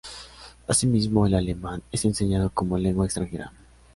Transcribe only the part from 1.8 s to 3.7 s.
es enseñado como lengua extranjera.